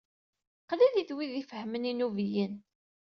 Qlilit 0.69 1.09
wid 1.17 1.31
ifehhmen 1.41 1.89
inubiyen. 1.91 2.53